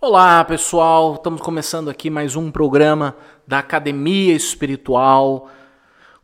Olá, 0.00 0.44
pessoal. 0.44 1.14
Estamos 1.14 1.40
começando 1.40 1.90
aqui 1.90 2.08
mais 2.08 2.36
um 2.36 2.52
programa 2.52 3.16
da 3.44 3.58
Academia 3.58 4.32
Espiritual. 4.32 5.50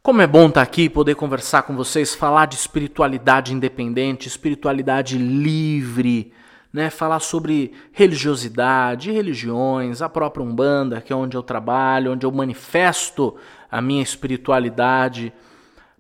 Como 0.01 0.23
é 0.23 0.29
bom 0.29 0.47
estar 0.47 0.63
aqui, 0.63 0.89
poder 0.89 1.17
conversar 1.17 1.63
com 1.63 1.75
vocês, 1.75 2.15
falar 2.15 2.47
de 2.47 2.55
espiritualidade 2.55 3.53
independente, 3.53 4.29
espiritualidade 4.29 5.19
livre, 5.19 6.33
né? 6.73 6.89
Falar 6.89 7.19
sobre 7.19 7.73
religiosidade, 7.91 9.11
religiões, 9.11 10.01
a 10.01 10.09
própria 10.09 10.45
Umbanda, 10.45 11.01
que 11.01 11.13
é 11.13 11.17
onde 11.17 11.37
eu 11.37 11.43
trabalho, 11.43 12.13
onde 12.13 12.25
eu 12.25 12.31
manifesto 12.31 13.35
a 13.69 13.83
minha 13.83 14.05
espiritualidade. 14.05 15.33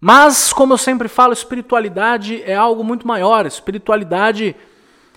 Mas, 0.00 0.52
como 0.52 0.74
eu 0.74 0.78
sempre 0.78 1.08
falo, 1.08 1.32
espiritualidade 1.32 2.40
é 2.44 2.54
algo 2.54 2.84
muito 2.84 3.04
maior. 3.04 3.44
Espiritualidade 3.46 4.54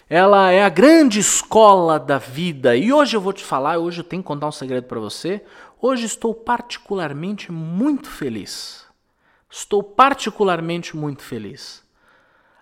ela 0.10 0.52
é 0.52 0.64
a 0.64 0.70
grande 0.70 1.20
escola 1.20 2.00
da 2.00 2.18
vida. 2.18 2.76
E 2.78 2.94
hoje 2.94 3.18
eu 3.18 3.22
vou 3.22 3.34
te 3.34 3.44
falar, 3.44 3.78
hoje 3.78 4.00
eu 4.00 4.06
tenho 4.06 4.24
que 4.24 4.28
contar 4.28 4.48
um 4.48 4.52
segredo 4.52 4.86
para 4.86 5.00
você. 5.00 5.44
Hoje 5.82 6.06
estou 6.06 6.34
particularmente 6.34 7.52
muito 7.52 8.10
feliz. 8.10 8.86
Estou 9.50 9.84
particularmente 9.84 10.96
muito 10.96 11.24
feliz. 11.24 11.84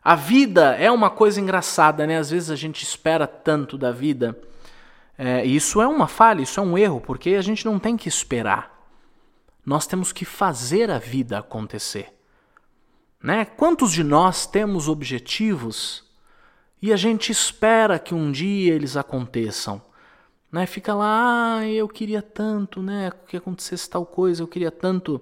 A 0.04 0.16
vida 0.16 0.76
é 0.76 0.90
uma 0.90 1.10
coisa 1.10 1.40
engraçada, 1.40 2.05
né? 2.05 2.18
Às 2.18 2.30
vezes 2.30 2.50
a 2.50 2.55
gente 2.55 2.84
espera 2.84 3.26
tanto 3.28 3.77
da 3.77 3.91
vida. 3.91 4.38
É, 5.18 5.46
isso 5.46 5.82
é 5.82 5.88
uma 5.88 6.08
falha, 6.08 6.41
isso 6.41 6.60
é 6.60 6.64
um 6.64 6.77
erro, 6.77 7.00
porque 7.00 7.32
a 7.32 7.41
gente 7.41 7.66
não 7.66 7.80
tem 7.80 7.96
que 7.96 8.10
esperar. 8.10 8.88
Nós 9.66 9.88
temos 9.88 10.12
que 10.12 10.26
fazer 10.26 10.91
a 10.91 11.00
vida 11.00 11.40
acontecer. 11.40 12.14
Né? 13.22 13.46
Quantos 13.46 13.91
de 13.91 14.04
nós 14.04 14.46
temos 14.46 14.88
objetivos 14.88 16.05
e 16.86 16.94
a 16.94 16.96
gente 16.96 17.32
espera 17.32 17.98
que 17.98 18.14
um 18.14 18.32
dia 18.32 18.72
eles 18.72 18.96
aconteçam? 18.96 19.82
Né? 20.52 20.68
Fica 20.68 20.94
lá, 20.94 21.58
ah, 21.58 21.68
eu 21.68 21.88
queria 21.88 22.22
tanto 22.22 22.80
né, 22.80 23.12
que 23.27 23.36
acontecesse 23.36 23.90
tal 23.90 24.05
coisa, 24.05 24.44
eu 24.44 24.48
queria 24.48 24.70
tanto 24.70 25.20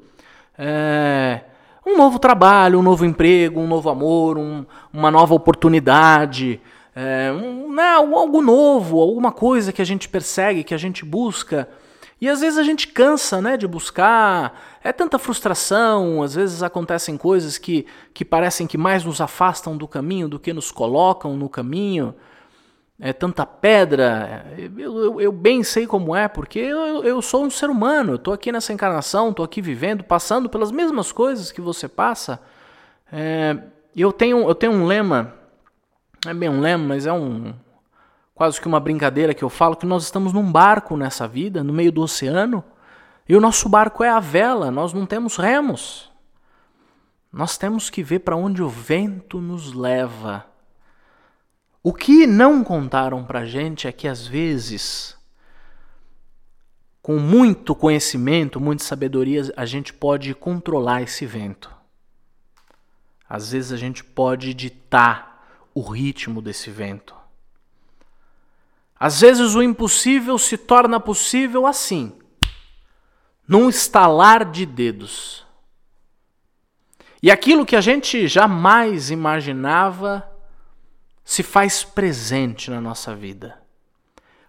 é, 0.58 1.40
um 1.86 1.96
novo 1.96 2.20
trabalho, 2.20 2.80
um 2.80 2.84
novo 2.84 3.06
emprego, 3.06 3.62
um 3.62 3.68
novo 3.68 3.90
amor, 3.90 4.38
um, 4.38 4.66
uma 4.92 5.10
nova 5.10 5.34
oportunidade, 5.34 6.60
é, 6.94 7.32
um, 7.32 7.74
né, 7.74 7.92
algo 7.92 8.42
novo, 8.42 9.00
alguma 9.00 9.32
coisa 9.32 9.72
que 9.72 9.82
a 9.82 9.86
gente 9.86 10.10
persegue, 10.10 10.66
que 10.66 10.74
a 10.74 10.78
gente 10.78 11.06
busca. 11.06 11.70
E 12.20 12.28
às 12.28 12.42
vezes 12.42 12.60
a 12.60 12.64
gente 12.64 12.90
cansa 12.90 13.42
né, 13.42 13.56
de 13.56 13.66
buscar, 13.66 14.73
é 14.84 14.92
tanta 14.92 15.18
frustração, 15.18 16.22
às 16.22 16.36
vezes 16.36 16.62
acontecem 16.62 17.16
coisas 17.16 17.58
que, 17.58 17.86
que 18.14 18.26
parecem 18.26 18.68
que 18.68 18.78
mais 18.78 19.06
nos 19.06 19.22
afastam 19.22 19.78
do 19.78 19.88
caminho 19.88 20.28
do 20.28 20.38
que 20.38 20.52
nos 20.52 20.72
colocam 20.72 21.38
no 21.38 21.48
caminho. 21.48 22.14
É 23.00 23.12
tanta 23.12 23.46
pedra, 23.46 24.46
eu, 24.58 25.00
eu, 25.00 25.22
eu 25.22 25.32
bem 25.32 25.64
sei 25.64 25.88
como 25.88 26.16
é, 26.16 26.28
porque 26.28 26.60
eu, 26.60 27.04
eu 27.04 27.22
sou 27.22 27.44
um 27.44 27.50
ser 27.50 27.70
humano, 27.70 28.16
estou 28.16 28.34
aqui 28.34 28.52
nessa 28.52 28.72
encarnação, 28.72 29.30
estou 29.30 29.44
aqui 29.44 29.62
vivendo, 29.62 30.04
passando 30.04 30.48
pelas 30.48 30.72
mesmas 30.72 31.12
coisas 31.12 31.52
que 31.52 31.60
você 31.60 31.88
passa. 31.88 32.40
É, 33.12 33.58
eu, 33.96 34.12
tenho, 34.12 34.48
eu 34.48 34.56
tenho 34.56 34.74
um 34.74 34.86
lema, 34.86 35.34
não 36.24 36.32
é 36.32 36.34
bem 36.36 36.50
um 36.50 36.62
lema, 36.62 36.84
mas 36.84 37.06
é 37.06 37.12
um, 37.12 37.54
quase 38.36 38.62
que 38.62 38.68
uma 38.68 38.80
brincadeira 38.80 39.34
que 39.34 39.44
eu 39.44 39.50
falo 39.50 39.76
que 39.76 39.86
nós 39.86 40.04
estamos 40.04 40.32
num 40.32 40.50
barco 40.50 40.96
nessa 40.96 41.28
vida, 41.28 41.64
no 41.64 41.74
meio 41.74 41.92
do 41.92 42.02
oceano, 42.02 42.64
e 43.28 43.36
o 43.36 43.42
nosso 43.42 43.70
barco 43.70 44.04
é 44.04 44.10
a 44.10 44.20
vela, 44.20 44.70
nós 44.70 44.94
não 44.94 45.06
temos 45.06 45.38
remos. 45.38 46.12
Nós 47.32 47.58
temos 47.58 47.90
que 47.90 48.04
ver 48.04 48.20
para 48.20 48.36
onde 48.36 48.62
o 48.62 48.70
vento 48.70 49.42
nos 49.42 49.74
leva. 49.74 50.46
O 51.82 51.94
que 51.94 52.28
não 52.28 52.64
contaram 52.64 53.24
para 53.24 53.40
a 53.40 53.46
gente 53.46 53.88
é 53.88 53.92
que 53.92 54.08
às 54.08 54.28
vezes, 54.28 55.18
com 57.02 57.18
muito 57.18 57.74
conhecimento, 57.74 58.60
muita 58.60 58.84
sabedoria, 58.84 59.52
a 59.58 59.66
gente 59.66 59.94
pode 59.94 60.34
controlar 60.36 61.02
esse 61.02 61.26
vento. 61.26 61.74
Às 63.28 63.52
vezes 63.52 63.72
a 63.72 63.78
gente 63.78 64.04
pode 64.04 64.54
ditar 64.54 65.44
o 65.74 65.82
ritmo 65.82 66.42
desse 66.42 66.70
vento. 66.70 67.16
Às 68.98 69.22
vezes 69.22 69.56
o 69.56 69.64
impossível 69.64 70.38
se 70.38 70.58
torna 70.58 71.00
possível 71.00 71.66
assim, 71.66 72.16
num 73.48 73.70
estalar 73.70 74.50
de 74.50 74.66
dedos. 74.66 75.46
E 77.22 77.32
aquilo 77.32 77.66
que 77.66 77.76
a 77.76 77.82
gente 77.82 78.28
jamais 78.28 79.10
imaginava 79.10 80.30
se 81.24 81.42
faz 81.42 81.84
presente 81.84 82.70
na 82.70 82.82
nossa 82.82 83.16
vida. 83.16 83.62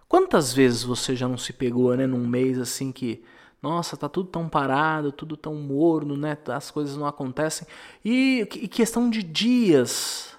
Quantas 0.07 0.53
vezes 0.53 0.83
você 0.83 1.15
já 1.15 1.27
não 1.27 1.37
se 1.37 1.53
pegou, 1.53 1.95
né, 1.95 2.05
num 2.05 2.27
mês 2.27 2.59
assim 2.59 2.91
que, 2.91 3.23
nossa, 3.61 3.97
tá 3.97 4.09
tudo 4.09 4.29
tão 4.29 4.47
parado, 4.49 5.11
tudo 5.11 5.37
tão 5.37 5.55
morno, 5.55 6.15
né, 6.17 6.37
as 6.47 6.69
coisas 6.69 6.97
não 6.97 7.07
acontecem, 7.07 7.67
e, 8.03 8.47
e 8.53 8.67
questão 8.67 9.09
de 9.09 9.23
dias, 9.23 10.37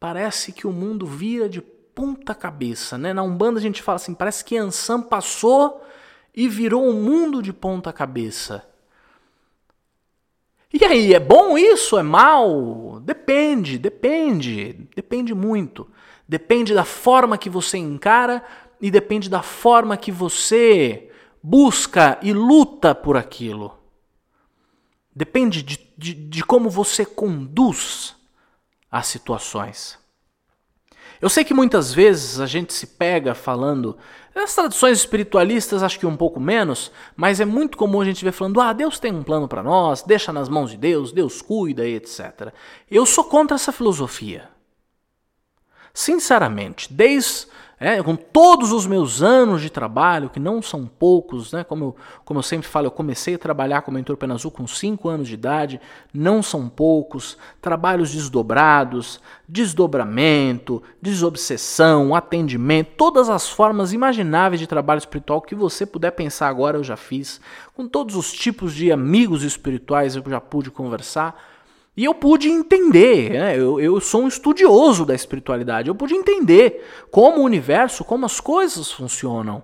parece 0.00 0.52
que 0.52 0.66
o 0.66 0.72
mundo 0.72 1.06
vira 1.06 1.48
de 1.48 1.60
ponta 1.60 2.34
cabeça, 2.34 2.96
né? 2.96 3.12
Na 3.12 3.22
Umbanda 3.22 3.58
a 3.58 3.62
gente 3.62 3.82
fala 3.82 3.96
assim, 3.96 4.14
parece 4.14 4.44
que 4.44 4.56
Ansan 4.56 5.02
passou 5.02 5.84
e 6.34 6.48
virou 6.48 6.86
um 6.86 7.02
mundo 7.02 7.42
de 7.42 7.52
ponta 7.52 7.92
cabeça. 7.92 8.66
E 10.72 10.82
aí, 10.84 11.12
é 11.12 11.20
bom 11.20 11.58
isso? 11.58 11.98
É 11.98 12.02
mal? 12.02 12.98
Depende, 13.00 13.78
depende, 13.78 14.88
depende 14.96 15.34
muito. 15.34 15.86
Depende 16.26 16.72
da 16.72 16.84
forma 16.84 17.36
que 17.36 17.50
você 17.50 17.76
encara 17.76 18.42
e 18.80 18.90
depende 18.90 19.28
da 19.28 19.42
forma 19.42 19.96
que 19.98 20.10
você 20.10 21.10
busca 21.42 22.18
e 22.22 22.32
luta 22.32 22.94
por 22.94 23.18
aquilo. 23.18 23.76
Depende 25.14 25.62
de, 25.62 25.78
de, 25.98 26.14
de 26.14 26.42
como 26.42 26.70
você 26.70 27.04
conduz 27.04 28.16
as 28.90 29.06
situações. 29.08 29.98
Eu 31.20 31.28
sei 31.28 31.44
que 31.44 31.54
muitas 31.54 31.92
vezes 31.92 32.40
a 32.40 32.46
gente 32.46 32.72
se 32.72 32.86
pega 32.86 33.34
falando, 33.34 33.96
as 34.34 34.54
tradições 34.54 34.98
espiritualistas 34.98 35.82
acho 35.82 35.98
que 35.98 36.06
um 36.06 36.16
pouco 36.16 36.40
menos, 36.40 36.90
mas 37.14 37.40
é 37.40 37.44
muito 37.44 37.76
comum 37.76 38.00
a 38.00 38.04
gente 38.04 38.24
ver 38.24 38.32
falando: 38.32 38.60
"Ah, 38.60 38.72
Deus 38.72 38.98
tem 38.98 39.12
um 39.12 39.22
plano 39.22 39.46
para 39.46 39.62
nós, 39.62 40.02
deixa 40.02 40.32
nas 40.32 40.48
mãos 40.48 40.70
de 40.70 40.76
Deus, 40.76 41.12
Deus 41.12 41.42
cuida 41.42 41.86
e 41.86 41.94
etc". 41.94 42.52
Eu 42.90 43.04
sou 43.04 43.24
contra 43.24 43.54
essa 43.54 43.72
filosofia. 43.72 44.48
Sinceramente, 45.94 46.92
desde 46.92 47.46
é, 47.82 48.00
com 48.00 48.14
todos 48.14 48.70
os 48.70 48.86
meus 48.86 49.22
anos 49.22 49.60
de 49.60 49.68
trabalho, 49.68 50.30
que 50.30 50.38
não 50.38 50.62
são 50.62 50.86
poucos, 50.86 51.52
né? 51.52 51.64
como, 51.64 51.84
eu, 51.84 51.96
como 52.24 52.38
eu 52.38 52.42
sempre 52.42 52.68
falo, 52.68 52.86
eu 52.86 52.92
comecei 52.92 53.34
a 53.34 53.38
trabalhar 53.38 53.82
como 53.82 53.96
mentor 53.96 54.16
Penazul 54.16 54.52
com 54.52 54.68
5 54.68 55.08
anos 55.08 55.26
de 55.26 55.34
idade, 55.34 55.80
não 56.14 56.44
são 56.44 56.68
poucos, 56.68 57.36
trabalhos 57.60 58.12
desdobrados, 58.12 59.20
desdobramento, 59.48 60.80
desobsessão, 61.02 62.14
atendimento, 62.14 62.92
todas 62.96 63.28
as 63.28 63.48
formas 63.48 63.92
imagináveis 63.92 64.60
de 64.60 64.68
trabalho 64.68 64.98
espiritual 64.98 65.42
que 65.42 65.56
você 65.56 65.84
puder 65.84 66.12
pensar 66.12 66.46
agora 66.46 66.78
eu 66.78 66.84
já 66.84 66.96
fiz, 66.96 67.40
com 67.74 67.88
todos 67.88 68.14
os 68.14 68.32
tipos 68.32 68.72
de 68.74 68.92
amigos 68.92 69.42
espirituais 69.42 70.14
eu 70.14 70.22
já 70.24 70.40
pude 70.40 70.70
conversar, 70.70 71.51
e 71.94 72.04
eu 72.04 72.14
pude 72.14 72.48
entender, 72.48 73.30
né? 73.30 73.58
eu, 73.58 73.78
eu 73.78 74.00
sou 74.00 74.22
um 74.22 74.28
estudioso 74.28 75.04
da 75.04 75.14
espiritualidade, 75.14 75.88
eu 75.88 75.94
pude 75.94 76.14
entender 76.14 76.86
como 77.10 77.40
o 77.40 77.44
universo, 77.44 78.02
como 78.02 78.24
as 78.24 78.40
coisas 78.40 78.90
funcionam. 78.90 79.62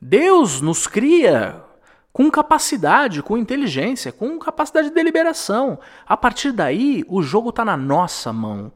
Deus 0.00 0.62
nos 0.62 0.86
cria 0.86 1.62
com 2.10 2.30
capacidade, 2.30 3.22
com 3.22 3.36
inteligência, 3.36 4.10
com 4.10 4.38
capacidade 4.38 4.88
de 4.88 4.94
deliberação. 4.94 5.78
A 6.06 6.16
partir 6.16 6.52
daí, 6.52 7.04
o 7.06 7.22
jogo 7.22 7.50
está 7.50 7.64
na 7.64 7.76
nossa 7.76 8.32
mão. 8.32 8.72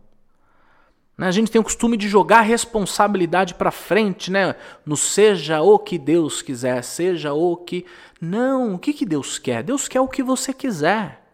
Né? 1.17 1.27
A 1.27 1.31
gente 1.31 1.51
tem 1.51 1.61
o 1.61 1.65
costume 1.65 1.97
de 1.97 2.09
jogar 2.09 2.39
a 2.39 2.43
responsabilidade 2.43 3.55
para 3.55 3.71
frente, 3.71 4.31
né? 4.31 4.55
No 4.85 4.97
seja 4.99 5.63
o 5.63 5.79
que 5.79 5.99
Deus 5.99 6.43
quiser, 6.43 6.83
seja 6.83 7.33
o 7.33 7.57
que. 7.57 7.87
Não, 8.21 8.75
o 8.75 8.79
que, 8.79 8.93
que 8.93 9.07
Deus 9.07 9.39
quer? 9.39 9.63
Deus 9.63 9.89
quer 9.89 10.01
o 10.01 10.09
que 10.09 10.23
você 10.23 10.53
quiser 10.53 11.26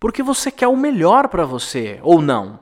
porque 0.00 0.22
você 0.22 0.50
quer 0.50 0.68
o 0.68 0.76
melhor 0.76 1.28
para 1.28 1.44
você, 1.44 1.98
ou 2.02 2.20
não. 2.20 2.60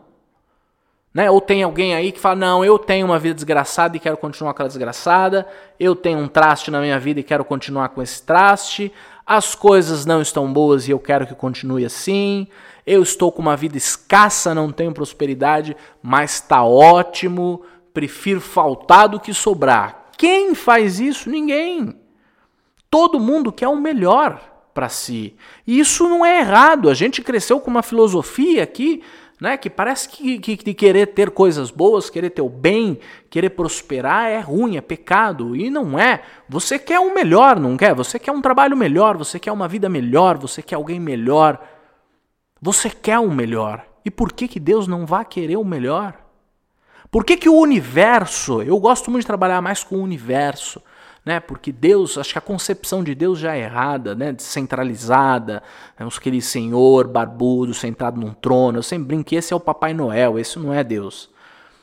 Né? 1.12 1.30
Ou 1.30 1.40
tem 1.40 1.62
alguém 1.62 1.94
aí 1.94 2.12
que 2.12 2.20
fala: 2.20 2.36
Não, 2.36 2.64
eu 2.64 2.78
tenho 2.78 3.06
uma 3.06 3.18
vida 3.18 3.34
desgraçada 3.34 3.96
e 3.96 4.00
quero 4.00 4.16
continuar 4.16 4.52
com 4.52 4.62
ela 4.62 4.68
desgraçada, 4.68 5.46
eu 5.80 5.96
tenho 5.96 6.18
um 6.18 6.28
traste 6.28 6.70
na 6.70 6.80
minha 6.80 6.98
vida 6.98 7.20
e 7.20 7.24
quero 7.24 7.44
continuar 7.44 7.88
com 7.88 8.02
esse 8.02 8.22
traste, 8.22 8.92
as 9.24 9.54
coisas 9.54 10.04
não 10.04 10.20
estão 10.20 10.52
boas 10.52 10.86
e 10.86 10.90
eu 10.90 10.98
quero 10.98 11.26
que 11.26 11.34
continue 11.34 11.86
assim, 11.86 12.46
eu 12.86 13.02
estou 13.02 13.32
com 13.32 13.40
uma 13.40 13.56
vida 13.56 13.78
escassa, 13.78 14.54
não 14.54 14.70
tenho 14.70 14.92
prosperidade, 14.92 15.76
mas 16.02 16.34
está 16.34 16.62
ótimo, 16.62 17.62
prefiro 17.94 18.40
faltar 18.40 19.08
do 19.08 19.18
que 19.18 19.32
sobrar. 19.32 20.08
Quem 20.18 20.54
faz 20.54 21.00
isso? 21.00 21.30
Ninguém. 21.30 21.98
Todo 22.90 23.18
mundo 23.18 23.50
quer 23.50 23.68
o 23.68 23.76
melhor 23.76 24.55
para 24.76 24.90
si. 24.90 25.34
E 25.66 25.80
isso 25.80 26.06
não 26.06 26.24
é 26.24 26.40
errado. 26.40 26.90
A 26.90 26.94
gente 26.94 27.22
cresceu 27.22 27.58
com 27.58 27.70
uma 27.70 27.82
filosofia 27.82 28.66
que 28.66 29.02
né? 29.40 29.56
Que 29.56 29.68
parece 29.68 30.08
que, 30.08 30.38
que, 30.38 30.56
que, 30.56 30.74
querer 30.74 31.08
ter 31.08 31.30
coisas 31.30 31.70
boas, 31.70 32.08
querer 32.08 32.30
ter 32.30 32.42
o 32.42 32.48
bem, 32.48 32.98
querer 33.28 33.50
prosperar 33.50 34.30
é 34.30 34.40
ruim, 34.40 34.76
é 34.76 34.80
pecado. 34.80 35.54
E 35.54 35.68
não 35.70 35.98
é. 35.98 36.22
Você 36.48 36.78
quer 36.78 37.00
um 37.00 37.14
melhor, 37.14 37.60
não 37.60 37.76
quer? 37.76 37.94
Você 37.94 38.18
quer 38.18 38.32
um 38.32 38.40
trabalho 38.40 38.76
melhor, 38.76 39.16
você 39.16 39.38
quer 39.38 39.52
uma 39.52 39.68
vida 39.68 39.88
melhor, 39.88 40.38
você 40.38 40.62
quer 40.62 40.76
alguém 40.76 40.98
melhor. 40.98 41.62
Você 42.60 42.88
quer 42.88 43.18
o 43.18 43.24
um 43.24 43.34
melhor. 43.34 43.86
E 44.04 44.10
por 44.10 44.32
que, 44.32 44.48
que 44.48 44.60
Deus 44.60 44.86
não 44.86 45.04
vai 45.04 45.24
querer 45.24 45.56
o 45.56 45.64
melhor? 45.64 46.14
Por 47.10 47.24
que, 47.24 47.36
que 47.36 47.48
o 47.48 47.58
universo, 47.58 48.62
eu 48.62 48.78
gosto 48.78 49.10
muito 49.10 49.22
de 49.22 49.26
trabalhar 49.26 49.60
mais 49.60 49.84
com 49.84 49.96
o 49.96 50.02
universo, 50.02 50.82
né? 51.26 51.40
Porque 51.40 51.72
Deus, 51.72 52.16
acho 52.16 52.32
que 52.32 52.38
a 52.38 52.40
concepção 52.42 53.02
de 53.02 53.12
Deus 53.12 53.40
já 53.40 53.56
é 53.56 53.62
errada, 53.62 54.14
né? 54.14 54.32
Descentralizada, 54.32 55.60
né? 55.98 56.06
aquele 56.06 56.40
senhor 56.40 57.08
barbudo 57.08 57.74
sentado 57.74 58.20
num 58.20 58.32
trono. 58.32 58.78
Eu 58.78 58.82
sempre 58.84 59.08
brinco 59.08 59.24
que 59.24 59.34
esse 59.34 59.52
é 59.52 59.56
o 59.56 59.60
Papai 59.60 59.92
Noel, 59.92 60.38
esse 60.38 60.56
não 60.56 60.72
é 60.72 60.84
Deus. 60.84 61.28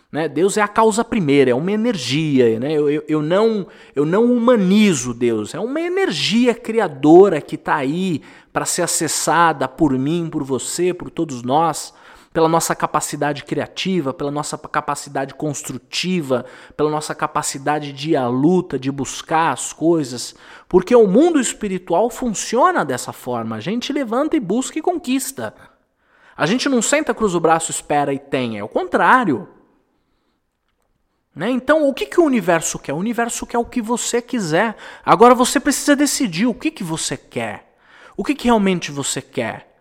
Né? 0.09 0.29
Deus 0.29 0.55
é 0.55 0.61
a 0.61 0.67
causa 0.67 1.03
primeira, 1.03 1.51
é 1.51 1.53
uma 1.53 1.73
energia. 1.73 2.57
Né? 2.57 2.71
Eu, 2.71 2.89
eu, 2.89 3.03
eu, 3.05 3.21
não, 3.21 3.67
eu 3.93 4.05
não 4.05 4.31
humanizo 4.31 5.13
Deus, 5.13 5.53
é 5.53 5.59
uma 5.59 5.81
energia 5.81 6.55
criadora 6.55 7.41
que 7.41 7.55
está 7.55 7.75
aí 7.75 8.21
para 8.53 8.63
ser 8.63 8.83
acessada 8.83 9.67
por 9.67 9.91
mim, 9.99 10.29
por 10.31 10.43
você, 10.43 10.93
por 10.93 11.09
todos 11.09 11.43
nós 11.43 11.93
pela 12.33 12.49
nossa 12.49 12.75
capacidade 12.75 13.43
criativa, 13.43 14.11
pela 14.11 14.31
nossa 14.31 14.57
capacidade 14.57 15.35
construtiva, 15.35 16.43
pela 16.75 16.89
nossa 16.89 17.13
capacidade 17.13 17.93
de 17.93 18.11
ir 18.11 18.15
à 18.15 18.27
luta, 18.27 18.79
de 18.79 18.91
buscar 18.91 19.51
as 19.51 19.71
coisas, 19.71 20.33
porque 20.67 20.95
o 20.95 21.07
mundo 21.07 21.39
espiritual 21.39 22.09
funciona 22.09 22.83
dessa 22.83 23.13
forma. 23.13 23.57
A 23.57 23.59
gente 23.59 23.93
levanta 23.93 24.35
e 24.35 24.39
busca 24.39 24.79
e 24.79 24.81
conquista. 24.81 25.53
A 26.35 26.47
gente 26.47 26.67
não 26.67 26.81
senta, 26.81 27.13
cruza 27.13 27.37
o 27.37 27.39
braço, 27.39 27.69
espera 27.69 28.11
e 28.11 28.17
tem, 28.17 28.57
é 28.57 28.63
o 28.63 28.67
contrário. 28.67 29.47
Né? 31.35 31.51
Então, 31.51 31.87
o 31.87 31.93
que, 31.93 32.07
que 32.07 32.19
o 32.19 32.25
universo 32.25 32.79
quer? 32.79 32.93
O 32.93 32.97
universo 32.97 33.45
quer 33.45 33.59
o 33.59 33.65
que 33.65 33.81
você 33.81 34.21
quiser. 34.21 34.75
Agora 35.05 35.35
você 35.35 35.59
precisa 35.59 35.95
decidir 35.95 36.47
o 36.47 36.53
que, 36.53 36.71
que 36.71 36.83
você 36.83 37.15
quer. 37.15 37.75
O 38.17 38.23
que, 38.23 38.33
que 38.33 38.45
realmente 38.45 38.91
você 38.91 39.21
quer. 39.21 39.72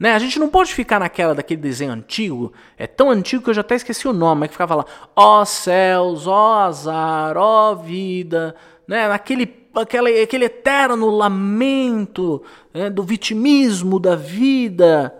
Né? 0.00 0.14
A 0.14 0.18
gente 0.18 0.38
não 0.38 0.48
pode 0.48 0.72
ficar 0.72 0.98
naquela 0.98 1.34
daquele 1.34 1.60
desenho 1.60 1.92
antigo, 1.92 2.54
é 2.78 2.86
tão 2.86 3.10
antigo 3.10 3.44
que 3.44 3.50
eu 3.50 3.54
já 3.54 3.60
até 3.60 3.74
esqueci 3.74 4.08
o 4.08 4.14
nome, 4.14 4.48
que 4.48 4.54
ficava 4.54 4.76
lá, 4.76 4.86
ó 5.14 5.44
céus, 5.44 6.26
ó 6.26 6.60
azar, 6.60 7.36
ó 7.36 7.74
vida, 7.74 8.56
né? 8.88 9.06
Naquele 9.08 9.60
aquele, 9.74 10.22
aquele 10.22 10.46
eterno 10.46 11.10
lamento 11.10 12.42
né? 12.72 12.88
do 12.88 13.02
vitimismo 13.02 14.00
da 14.00 14.16
vida. 14.16 15.14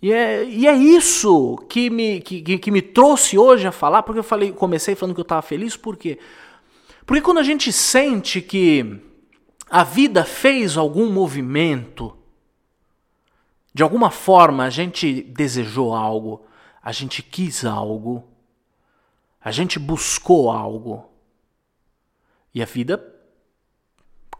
E 0.00 0.10
é, 0.10 0.44
e 0.44 0.66
é 0.66 0.74
isso 0.74 1.56
que 1.68 1.90
me, 1.90 2.20
que, 2.20 2.58
que 2.58 2.70
me 2.70 2.80
trouxe 2.80 3.36
hoje 3.36 3.66
a 3.66 3.72
falar, 3.72 4.02
porque 4.02 4.18
eu 4.18 4.24
falei, 4.24 4.50
comecei 4.50 4.94
falando 4.94 5.14
que 5.14 5.20
eu 5.20 5.24
estava 5.24 5.42
feliz, 5.42 5.76
por 5.76 5.94
quê? 5.94 6.18
Porque 7.04 7.20
quando 7.20 7.38
a 7.38 7.42
gente 7.42 7.70
sente 7.70 8.40
que 8.40 8.98
a 9.70 9.84
vida 9.84 10.24
fez 10.24 10.78
algum 10.78 11.10
movimento, 11.10 12.15
de 13.76 13.82
alguma 13.82 14.10
forma 14.10 14.64
a 14.64 14.70
gente 14.70 15.20
desejou 15.22 15.94
algo, 15.94 16.46
a 16.82 16.92
gente 16.92 17.22
quis 17.22 17.62
algo, 17.62 18.26
a 19.38 19.50
gente 19.50 19.78
buscou 19.78 20.50
algo. 20.50 21.12
E 22.54 22.62
a 22.62 22.64
vida 22.64 22.98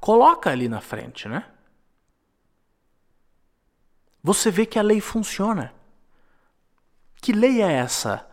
coloca 0.01 0.49
ali 0.49 0.71
na 0.71 0.81
frente, 0.81 1.29
né? 1.29 1.45
Você 4.23 4.51
vê 4.51 4.65
que 4.65 4.79
a 4.79 4.83
lei 4.83 5.03
funciona. 5.03 5.75
Que 7.17 7.31
lei 7.31 7.61
é 7.61 7.71
essa? 7.71 8.27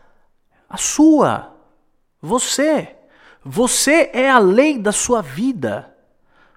A 0.69 0.77
sua. 0.77 1.53
Você. 2.21 2.95
Você 3.43 4.09
é 4.13 4.29
a 4.29 4.39
lei 4.39 4.79
da 4.79 4.93
sua 4.93 5.21
vida. 5.21 5.97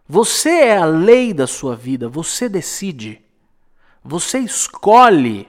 Você 0.06 0.50
é 0.50 0.76
a 0.76 0.84
lei 0.84 1.34
da 1.34 1.48
sua 1.48 1.74
vida. 1.74 2.08
Você 2.08 2.48
decide. 2.48 3.25
Você 4.06 4.38
escolhe 4.38 5.48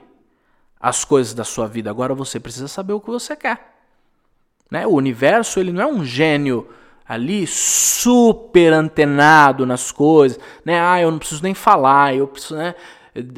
as 0.80 1.04
coisas 1.04 1.34
da 1.34 1.44
sua 1.44 1.66
vida. 1.66 1.90
Agora 1.90 2.14
você 2.14 2.38
precisa 2.38 2.68
saber 2.68 2.92
o 2.92 3.00
que 3.00 3.10
você 3.10 3.34
quer. 3.34 3.74
Né? 4.70 4.86
O 4.86 4.94
universo 4.94 5.58
ele 5.58 5.72
não 5.72 5.82
é 5.82 5.86
um 5.86 6.04
gênio 6.04 6.68
ali 7.06 7.46
super 7.46 8.72
antenado 8.72 9.64
nas 9.64 9.90
coisas, 9.90 10.38
né? 10.62 10.78
Ah, 10.78 11.00
eu 11.00 11.10
não 11.10 11.18
preciso 11.18 11.42
nem 11.42 11.54
falar, 11.54 12.14
eu 12.14 12.28
preciso, 12.28 12.56
né? 12.56 12.74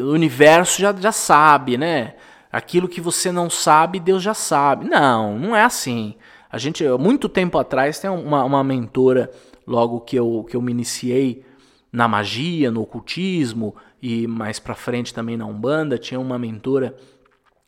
O 0.01 0.11
universo 0.11 0.83
já, 0.83 0.93
já 0.93 1.13
sabe, 1.13 1.79
né? 1.79 2.15
Aquilo 2.51 2.89
que 2.89 3.01
você 3.01 3.31
não 3.31 3.49
sabe, 3.49 4.01
Deus 4.01 4.25
já 4.25 4.35
sabe. 4.35 4.89
Não, 4.89 5.39
não 5.39 5.55
é 5.55 5.63
assim. 5.63 6.17
A 6.51 6.59
gente, 6.59 6.85
muito 6.99 7.29
tempo 7.29 7.59
atrás, 7.59 8.01
tem 8.01 8.11
uma, 8.11 8.43
uma 8.43 8.65
mentora, 8.65 9.31
logo 9.65 10.01
que 10.01 10.17
eu, 10.17 10.45
que 10.51 10.57
eu 10.57 10.63
me 10.63 10.73
iniciei 10.73 11.45
na 11.93 12.09
magia, 12.09 12.73
no 12.73 12.83
ocultismo, 12.83 13.77
e 14.03 14.27
mais 14.27 14.59
para 14.59 14.75
frente 14.75 15.13
também 15.13 15.37
na 15.37 15.47
Umbanda, 15.47 15.99
tinha 15.99 16.19
uma 16.19 16.39
mentora 16.39 16.97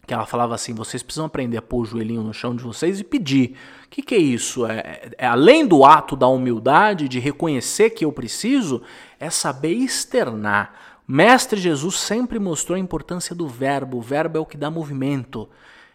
que 0.07 0.13
ela 0.13 0.27
falava 0.27 0.55
assim: 0.55 0.75
vocês 0.75 1.03
precisam 1.03 1.27
aprender 1.27 1.57
a 1.57 1.63
pôr 1.63 1.83
o 1.83 1.85
joelhinho 1.85 2.23
no 2.23 2.35
chão 2.35 2.55
de 2.55 2.63
vocês 2.63 3.01
e 3.01 3.05
pedir. 3.05 3.57
O 3.87 3.89
que, 3.89 4.03
que 4.03 4.15
é 4.15 4.19
isso? 4.19 4.67
É, 4.67 5.11
é, 5.19 5.27
além 5.27 5.67
do 5.67 5.85
ato 5.85 6.17
da 6.17 6.27
humildade, 6.27 7.09
de 7.09 7.19
reconhecer 7.19 7.91
que 7.91 8.05
eu 8.05 8.13
preciso, 8.13 8.83
é 9.21 9.31
saber 9.31 9.73
externar. 9.73 10.75
Mestre 11.07 11.61
Jesus 11.61 11.99
sempre 11.99 12.39
mostrou 12.39 12.77
a 12.77 12.81
importância 12.81 13.35
do 13.35 13.47
verbo. 13.47 13.99
O 13.99 14.03
verbo 14.03 14.39
é 14.39 14.41
o 14.41 14.47
que 14.47 14.57
dá 14.57 14.71
movimento. 14.71 15.49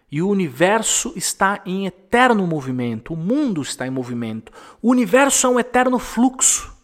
E 0.10 0.22
o 0.22 0.30
universo 0.30 1.12
está 1.18 1.62
em 1.66 1.86
eterno 1.86 2.48
movimento, 2.48 3.14
o 3.14 3.18
mundo 3.18 3.62
está 3.62 3.86
em 3.86 3.90
movimento. 3.90 4.54
O 4.82 4.90
universo 4.90 5.48
é 5.48 5.50
um 5.50 5.60
eterno 5.60 6.00
fluxo. 6.00 6.77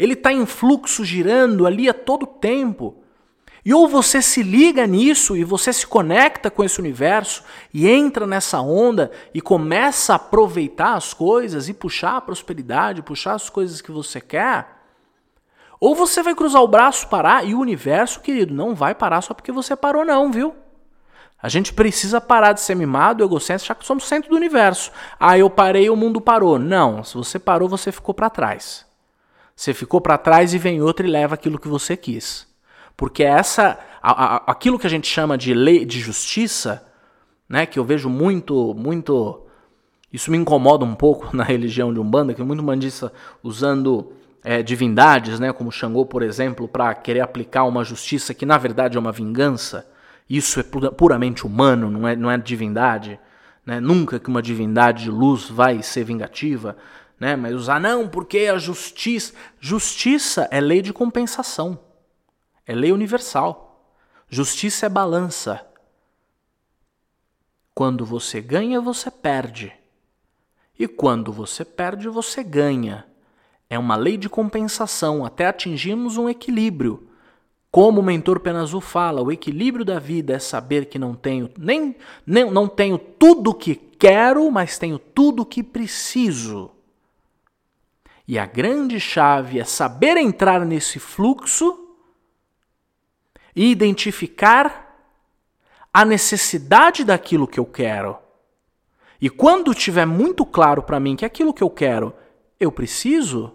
Ele 0.00 0.14
está 0.14 0.32
em 0.32 0.46
fluxo 0.46 1.04
girando 1.04 1.66
ali 1.66 1.86
a 1.86 1.92
todo 1.92 2.26
tempo. 2.26 2.96
E 3.62 3.74
ou 3.74 3.86
você 3.86 4.22
se 4.22 4.42
liga 4.42 4.86
nisso 4.86 5.36
e 5.36 5.44
você 5.44 5.74
se 5.74 5.86
conecta 5.86 6.50
com 6.50 6.64
esse 6.64 6.80
universo 6.80 7.44
e 7.72 7.86
entra 7.86 8.26
nessa 8.26 8.62
onda 8.62 9.10
e 9.34 9.42
começa 9.42 10.14
a 10.14 10.16
aproveitar 10.16 10.94
as 10.94 11.12
coisas 11.12 11.68
e 11.68 11.74
puxar 11.74 12.16
a 12.16 12.20
prosperidade, 12.22 13.02
puxar 13.02 13.34
as 13.34 13.50
coisas 13.50 13.82
que 13.82 13.92
você 13.92 14.22
quer. 14.22 14.68
Ou 15.78 15.94
você 15.94 16.22
vai 16.22 16.34
cruzar 16.34 16.62
o 16.62 16.68
braço, 16.68 17.06
parar 17.08 17.44
e 17.44 17.54
o 17.54 17.60
universo, 17.60 18.20
querido, 18.20 18.54
não 18.54 18.74
vai 18.74 18.94
parar 18.94 19.20
só 19.20 19.34
porque 19.34 19.52
você 19.52 19.76
parou, 19.76 20.02
não, 20.02 20.32
viu? 20.32 20.54
A 21.42 21.50
gente 21.50 21.74
precisa 21.74 22.22
parar 22.22 22.54
de 22.54 22.62
ser 22.62 22.74
mimado, 22.74 23.22
egocêntrico, 23.22 23.66
achar 23.66 23.74
que 23.74 23.84
somos 23.84 24.04
centro 24.04 24.30
do 24.30 24.36
universo. 24.36 24.90
Ah, 25.18 25.36
eu 25.36 25.50
parei, 25.50 25.90
o 25.90 25.96
mundo 25.96 26.22
parou. 26.22 26.58
Não, 26.58 27.04
se 27.04 27.14
você 27.14 27.38
parou, 27.38 27.68
você 27.68 27.92
ficou 27.92 28.14
para 28.14 28.30
trás. 28.30 28.88
Você 29.60 29.74
ficou 29.74 30.00
para 30.00 30.16
trás 30.16 30.54
e 30.54 30.58
vem 30.58 30.80
outro 30.80 31.06
e 31.06 31.10
leva 31.10 31.34
aquilo 31.34 31.58
que 31.58 31.68
você 31.68 31.94
quis. 31.94 32.48
Porque 32.96 33.22
essa, 33.22 33.78
a, 34.02 34.36
a, 34.36 34.36
aquilo 34.46 34.78
que 34.78 34.86
a 34.86 34.90
gente 34.90 35.06
chama 35.06 35.36
de 35.36 35.52
lei 35.52 35.84
de 35.84 36.00
justiça, 36.00 36.82
né, 37.46 37.66
que 37.66 37.78
eu 37.78 37.84
vejo 37.84 38.08
muito, 38.08 38.72
muito, 38.72 39.46
isso 40.10 40.30
me 40.30 40.38
incomoda 40.38 40.82
um 40.82 40.94
pouco 40.94 41.28
na 41.36 41.44
religião 41.44 41.92
de 41.92 42.00
umbanda, 42.00 42.32
que 42.32 42.42
muito 42.42 42.62
mandista 42.62 43.12
usando 43.42 44.14
é, 44.42 44.62
divindades, 44.62 45.38
né, 45.38 45.52
como 45.52 45.70
Xangô, 45.70 46.06
por 46.06 46.22
exemplo, 46.22 46.66
para 46.66 46.94
querer 46.94 47.20
aplicar 47.20 47.64
uma 47.64 47.84
justiça 47.84 48.32
que 48.32 48.46
na 48.46 48.56
verdade 48.56 48.96
é 48.96 48.98
uma 48.98 49.12
vingança. 49.12 49.86
Isso 50.26 50.58
é 50.58 50.62
puramente 50.62 51.46
humano, 51.46 51.90
não 51.90 52.08
é, 52.08 52.16
não 52.16 52.30
é 52.30 52.38
divindade. 52.38 53.20
Né? 53.66 53.78
Nunca 53.78 54.18
que 54.18 54.30
uma 54.30 54.40
divindade 54.40 55.04
de 55.04 55.10
luz 55.10 55.50
vai 55.50 55.82
ser 55.82 56.04
vingativa 56.04 56.78
né? 57.20 57.36
Mas 57.36 57.54
usar 57.54 57.78
não, 57.78 58.08
porque 58.08 58.46
a 58.46 58.56
justiça, 58.56 59.34
justiça 59.60 60.48
é 60.50 60.58
lei 60.58 60.80
de 60.80 60.90
compensação. 60.90 61.78
É 62.66 62.74
lei 62.74 62.90
universal. 62.90 63.94
Justiça 64.28 64.86
é 64.86 64.88
balança. 64.88 65.64
Quando 67.74 68.06
você 68.06 68.40
ganha, 68.40 68.80
você 68.80 69.10
perde. 69.10 69.72
E 70.78 70.88
quando 70.88 71.30
você 71.30 71.64
perde, 71.64 72.08
você 72.08 72.42
ganha. 72.42 73.06
É 73.68 73.78
uma 73.78 73.96
lei 73.96 74.16
de 74.16 74.28
compensação 74.28 75.24
até 75.24 75.46
atingirmos 75.46 76.16
um 76.16 76.28
equilíbrio. 76.28 77.06
Como 77.70 78.00
o 78.00 78.02
mentor 78.02 78.40
Penazul 78.40 78.80
fala, 78.80 79.22
o 79.22 79.30
equilíbrio 79.30 79.84
da 79.84 79.98
vida 79.98 80.32
é 80.32 80.38
saber 80.38 80.86
que 80.86 80.98
não 80.98 81.14
tenho 81.14 81.50
nem, 81.56 81.94
nem 82.26 82.50
não 82.50 82.66
tenho 82.66 82.98
tudo 82.98 83.50
o 83.50 83.54
que 83.54 83.76
quero, 83.76 84.50
mas 84.50 84.78
tenho 84.78 84.98
tudo 84.98 85.42
o 85.42 85.46
que 85.46 85.62
preciso. 85.62 86.72
E 88.30 88.38
a 88.38 88.46
grande 88.46 89.00
chave 89.00 89.58
é 89.58 89.64
saber 89.64 90.16
entrar 90.16 90.64
nesse 90.64 91.00
fluxo 91.00 91.96
e 93.56 93.72
identificar 93.72 95.04
a 95.92 96.04
necessidade 96.04 97.02
daquilo 97.02 97.48
que 97.48 97.58
eu 97.58 97.66
quero. 97.66 98.16
E 99.20 99.28
quando 99.28 99.74
tiver 99.74 100.06
muito 100.06 100.46
claro 100.46 100.80
para 100.80 101.00
mim 101.00 101.16
que 101.16 101.24
aquilo 101.24 101.52
que 101.52 101.60
eu 101.60 101.68
quero 101.68 102.14
eu 102.60 102.70
preciso, 102.70 103.52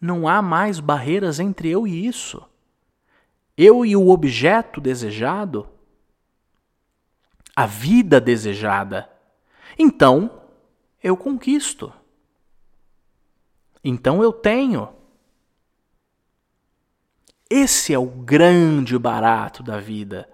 não 0.00 0.26
há 0.26 0.40
mais 0.40 0.80
barreiras 0.80 1.38
entre 1.38 1.68
eu 1.68 1.86
e 1.86 2.06
isso. 2.06 2.42
Eu 3.58 3.84
e 3.84 3.94
o 3.94 4.08
objeto 4.08 4.80
desejado, 4.80 5.68
a 7.54 7.66
vida 7.66 8.18
desejada, 8.18 9.10
então 9.78 10.30
eu 11.02 11.14
conquisto. 11.14 11.92
Então 13.84 14.22
eu 14.22 14.32
tenho. 14.32 14.88
Esse 17.50 17.92
é 17.92 17.98
o 17.98 18.06
grande 18.06 18.98
barato 18.98 19.62
da 19.62 19.78
vida, 19.78 20.28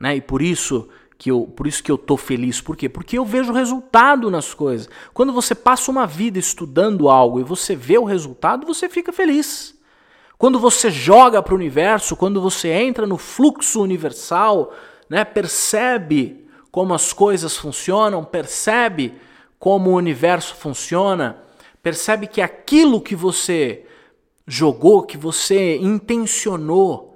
né? 0.00 0.16
E 0.16 0.20
por 0.20 0.40
isso 0.40 0.88
que 1.18 1.30
eu, 1.30 1.42
por 1.42 1.66
isso 1.66 1.82
que 1.82 1.90
eu 1.90 1.98
tô 1.98 2.16
feliz. 2.16 2.60
Por 2.60 2.76
quê? 2.76 2.88
Porque 2.88 3.18
eu 3.18 3.24
vejo 3.24 3.52
resultado 3.52 4.30
nas 4.30 4.54
coisas. 4.54 4.88
Quando 5.12 5.32
você 5.32 5.54
passa 5.54 5.90
uma 5.90 6.06
vida 6.06 6.38
estudando 6.38 7.08
algo 7.08 7.40
e 7.40 7.44
você 7.44 7.74
vê 7.74 7.98
o 7.98 8.04
resultado, 8.04 8.66
você 8.66 8.88
fica 8.88 9.12
feliz. 9.12 9.76
Quando 10.38 10.60
você 10.60 10.88
joga 10.88 11.42
para 11.42 11.52
o 11.52 11.56
universo, 11.56 12.14
quando 12.14 12.40
você 12.40 12.68
entra 12.68 13.04
no 13.06 13.18
fluxo 13.18 13.82
universal, 13.82 14.72
né, 15.10 15.24
percebe 15.24 16.46
como 16.70 16.94
as 16.94 17.12
coisas 17.12 17.56
funcionam, 17.56 18.24
percebe 18.24 19.14
como 19.58 19.90
o 19.90 19.96
universo 19.96 20.54
funciona, 20.54 21.42
percebe 21.88 22.26
que 22.26 22.42
aquilo 22.42 23.00
que 23.00 23.16
você 23.16 23.86
jogou, 24.46 25.04
que 25.04 25.16
você 25.16 25.78
intencionou, 25.78 27.08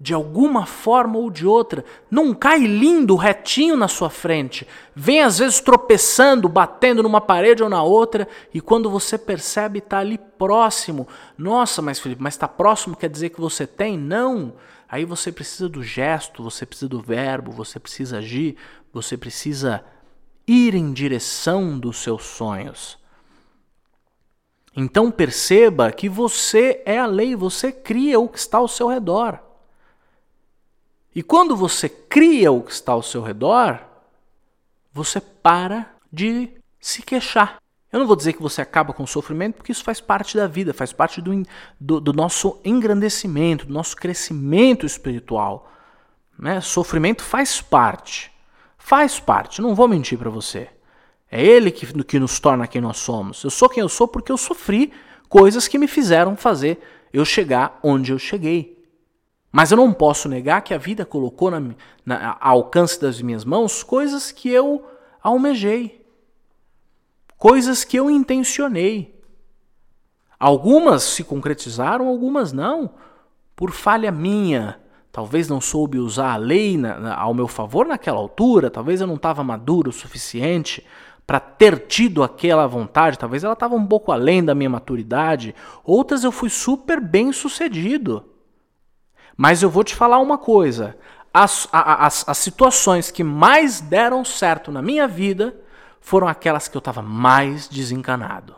de 0.00 0.12
alguma 0.12 0.66
forma 0.66 1.16
ou 1.16 1.30
de 1.30 1.46
outra, 1.46 1.84
não 2.10 2.34
cai 2.34 2.58
lindo, 2.58 3.14
retinho 3.14 3.76
na 3.76 3.86
sua 3.86 4.10
frente. 4.10 4.66
Vem 4.96 5.20
às 5.22 5.38
vezes 5.38 5.60
tropeçando, 5.60 6.48
batendo 6.48 7.04
numa 7.04 7.20
parede 7.20 7.62
ou 7.62 7.68
na 7.68 7.84
outra, 7.84 8.26
e 8.52 8.60
quando 8.60 8.90
você 8.90 9.16
percebe, 9.16 9.78
está 9.78 9.98
ali 9.98 10.18
próximo. 10.18 11.06
Nossa, 11.38 11.80
mas 11.80 12.00
Felipe, 12.00 12.20
mas 12.20 12.34
está 12.34 12.48
próximo 12.48 12.96
quer 12.96 13.08
dizer 13.08 13.28
que 13.28 13.40
você 13.40 13.64
tem? 13.64 13.96
Não. 13.96 14.54
Aí 14.88 15.04
você 15.04 15.30
precisa 15.30 15.68
do 15.68 15.84
gesto, 15.84 16.42
você 16.42 16.66
precisa 16.66 16.88
do 16.88 17.00
verbo, 17.00 17.52
você 17.52 17.78
precisa 17.78 18.18
agir, 18.18 18.56
você 18.92 19.16
precisa 19.16 19.84
ir 20.48 20.74
em 20.74 20.92
direção 20.92 21.78
dos 21.78 21.98
seus 21.98 22.24
sonhos. 22.24 22.99
Então 24.74 25.10
perceba 25.10 25.90
que 25.90 26.08
você 26.08 26.82
é 26.84 26.98
a 26.98 27.06
lei, 27.06 27.34
você 27.34 27.72
cria 27.72 28.20
o 28.20 28.28
que 28.28 28.38
está 28.38 28.58
ao 28.58 28.68
seu 28.68 28.88
redor. 28.88 29.40
E 31.14 31.22
quando 31.22 31.56
você 31.56 31.88
cria 31.88 32.52
o 32.52 32.62
que 32.62 32.72
está 32.72 32.92
ao 32.92 33.02
seu 33.02 33.20
redor, 33.20 33.80
você 34.92 35.20
para 35.20 35.92
de 36.12 36.50
se 36.80 37.02
queixar. 37.02 37.58
Eu 37.92 37.98
não 37.98 38.06
vou 38.06 38.14
dizer 38.14 38.34
que 38.34 38.42
você 38.42 38.62
acaba 38.62 38.92
com 38.92 39.02
o 39.02 39.08
sofrimento, 39.08 39.56
porque 39.56 39.72
isso 39.72 39.82
faz 39.82 40.00
parte 40.00 40.36
da 40.36 40.46
vida, 40.46 40.72
faz 40.72 40.92
parte 40.92 41.20
do, 41.20 41.42
do, 41.80 42.00
do 42.00 42.12
nosso 42.12 42.60
engrandecimento, 42.64 43.66
do 43.66 43.74
nosso 43.74 43.96
crescimento 43.96 44.86
espiritual. 44.86 45.68
Né? 46.38 46.60
Sofrimento 46.60 47.22
faz 47.24 47.60
parte. 47.60 48.30
Faz 48.78 49.18
parte, 49.18 49.60
não 49.60 49.74
vou 49.74 49.88
mentir 49.88 50.18
para 50.18 50.30
você. 50.30 50.70
É 51.30 51.44
ele 51.44 51.70
que, 51.70 51.86
que 52.02 52.18
nos 52.18 52.40
torna 52.40 52.66
quem 52.66 52.80
nós 52.80 52.98
somos. 52.98 53.44
Eu 53.44 53.50
sou 53.50 53.68
quem 53.68 53.80
eu 53.80 53.88
sou 53.88 54.08
porque 54.08 54.32
eu 54.32 54.36
sofri 54.36 54.92
coisas 55.28 55.68
que 55.68 55.78
me 55.78 55.86
fizeram 55.86 56.36
fazer 56.36 56.80
eu 57.12 57.24
chegar 57.24 57.78
onde 57.82 58.10
eu 58.12 58.18
cheguei. 58.18 58.78
Mas 59.52 59.70
eu 59.70 59.76
não 59.76 59.92
posso 59.92 60.28
negar 60.28 60.62
que 60.62 60.74
a 60.74 60.78
vida 60.78 61.04
colocou 61.04 61.50
na, 61.50 61.74
na, 62.04 62.36
ao 62.40 62.58
alcance 62.58 63.00
das 63.00 63.20
minhas 63.20 63.44
mãos 63.44 63.82
coisas 63.82 64.30
que 64.30 64.48
eu 64.48 64.84
almejei, 65.22 66.04
coisas 67.36 67.84
que 67.84 67.96
eu 67.96 68.10
intencionei. 68.10 69.18
Algumas 70.38 71.02
se 71.02 71.24
concretizaram, 71.24 72.06
algumas 72.06 72.52
não, 72.52 72.94
por 73.54 73.72
falha 73.72 74.10
minha. 74.10 74.80
Talvez 75.12 75.48
não 75.48 75.60
soube 75.60 75.98
usar 75.98 76.32
a 76.32 76.36
lei 76.36 76.76
na, 76.76 77.16
ao 77.16 77.34
meu 77.34 77.48
favor 77.48 77.84
naquela 77.84 78.18
altura, 78.18 78.70
talvez 78.70 79.00
eu 79.00 79.08
não 79.08 79.16
estava 79.16 79.42
maduro 79.42 79.90
o 79.90 79.92
suficiente 79.92 80.86
para 81.30 81.38
ter 81.38 81.86
tido 81.86 82.24
aquela 82.24 82.66
vontade, 82.66 83.16
talvez 83.16 83.44
ela 83.44 83.52
estava 83.52 83.76
um 83.76 83.86
pouco 83.86 84.10
além 84.10 84.44
da 84.44 84.52
minha 84.52 84.68
maturidade. 84.68 85.54
Outras 85.84 86.24
eu 86.24 86.32
fui 86.32 86.50
super 86.50 87.00
bem 87.00 87.32
sucedido. 87.32 88.24
Mas 89.36 89.62
eu 89.62 89.70
vou 89.70 89.84
te 89.84 89.94
falar 89.94 90.18
uma 90.18 90.36
coisa: 90.36 90.98
as, 91.32 91.68
as, 91.70 92.28
as 92.28 92.36
situações 92.36 93.12
que 93.12 93.22
mais 93.22 93.80
deram 93.80 94.24
certo 94.24 94.72
na 94.72 94.82
minha 94.82 95.06
vida 95.06 95.54
foram 96.00 96.26
aquelas 96.26 96.66
que 96.66 96.76
eu 96.76 96.80
estava 96.80 97.00
mais 97.00 97.68
desencanado. 97.68 98.56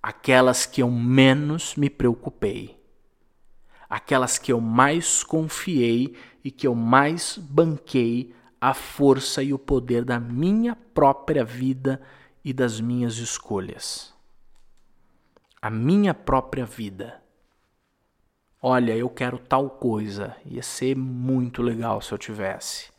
Aquelas 0.00 0.66
que 0.66 0.82
eu 0.82 0.88
menos 0.88 1.74
me 1.74 1.90
preocupei. 1.90 2.80
Aquelas 3.88 4.38
que 4.38 4.52
eu 4.52 4.60
mais 4.60 5.24
confiei 5.24 6.14
e 6.44 6.50
que 6.52 6.68
eu 6.68 6.76
mais 6.76 7.36
banquei 7.36 8.32
a 8.60 8.74
força 8.74 9.42
e 9.42 9.54
o 9.54 9.58
poder 9.58 10.04
da 10.04 10.20
minha 10.20 10.76
própria 10.92 11.44
vida 11.44 12.00
e 12.44 12.52
das 12.52 12.80
minhas 12.80 13.16
escolhas. 13.16 14.12
A 15.62 15.70
minha 15.70 16.12
própria 16.12 16.66
vida. 16.66 17.22
Olha, 18.62 18.94
eu 18.94 19.08
quero 19.08 19.38
tal 19.38 19.70
coisa. 19.70 20.36
Ia 20.44 20.62
ser 20.62 20.94
muito 20.94 21.62
legal 21.62 22.02
se 22.02 22.12
eu 22.12 22.18
tivesse. 22.18 22.90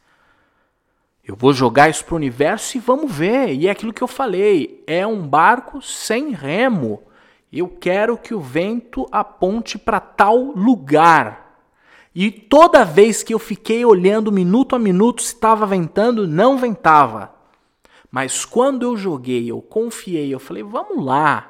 Eu 1.24 1.36
vou 1.36 1.54
jogar 1.54 1.90
isso 1.90 2.04
pro 2.04 2.16
universo 2.16 2.78
e 2.78 2.80
vamos 2.80 3.12
ver. 3.12 3.54
E 3.54 3.68
é 3.68 3.72
aquilo 3.72 3.94
que 3.94 4.02
eu 4.02 4.08
falei: 4.08 4.84
é 4.88 5.06
um 5.06 5.28
barco 5.28 5.82
sem 5.82 6.32
remo. 6.32 7.04
Eu 7.54 7.68
quero 7.68 8.18
que 8.18 8.34
o 8.34 8.40
vento 8.40 9.06
aponte 9.12 9.78
para 9.78 10.00
tal 10.00 10.38
lugar. 10.38 11.41
E 12.14 12.30
toda 12.30 12.84
vez 12.84 13.24
que 13.24 13.34
eu 13.34 13.40
fiquei 13.40 13.86
olhando 13.86 14.32
minuto 14.32 14.76
a 14.76 14.80
minuto 14.80 15.22
se 15.22 15.34
estava 15.34 15.66
ventando, 15.66 16.28
não 16.28 16.58
ventava. 16.58 17.34
Mas 18.12 18.44
quando 18.44 18.84
eu 18.84 18.98
joguei, 18.98 19.50
eu 19.50 19.62
confiei, 19.62 20.34
eu 20.34 20.40
falei: 20.40 20.62
vamos 20.62 21.04
lá. 21.04 21.48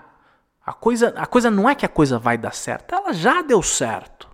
A 0.63 0.74
coisa, 0.74 1.13
a 1.18 1.25
coisa 1.25 1.50
não 1.50 1.68
é 1.68 1.74
que 1.74 1.86
a 1.86 1.89
coisa 1.89 2.20
vai 2.20 2.38
dar 2.38 2.53
certo, 2.53 2.94
ela 2.94 3.12
já 3.12 3.41
deu 3.41 3.63
certo. 3.63 4.30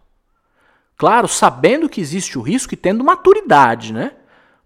Claro, 0.98 1.28
sabendo 1.28 1.88
que 1.88 2.02
existe 2.02 2.38
o 2.38 2.42
risco 2.42 2.74
e 2.74 2.78
tendo 2.78 3.04
maturidade, 3.04 3.94
né? 3.94 4.14